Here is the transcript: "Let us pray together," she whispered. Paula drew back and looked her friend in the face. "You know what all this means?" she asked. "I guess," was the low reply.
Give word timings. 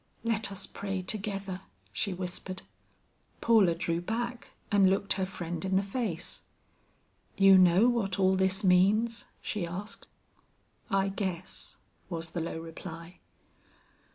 "Let 0.23 0.51
us 0.51 0.65
pray 0.65 1.03
together," 1.03 1.61
she 1.93 2.11
whispered. 2.11 2.63
Paula 3.39 3.75
drew 3.75 4.01
back 4.01 4.47
and 4.71 4.89
looked 4.89 5.13
her 5.13 5.27
friend 5.27 5.63
in 5.63 5.75
the 5.75 5.83
face. 5.83 6.41
"You 7.37 7.55
know 7.59 7.87
what 7.87 8.17
all 8.17 8.35
this 8.35 8.63
means?" 8.63 9.25
she 9.43 9.63
asked. 9.67 10.07
"I 10.89 11.09
guess," 11.09 11.77
was 12.09 12.31
the 12.31 12.41
low 12.41 12.59
reply. 12.59 13.19